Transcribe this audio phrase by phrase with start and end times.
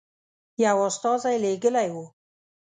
[0.63, 2.05] یو استازی لېږلی وو.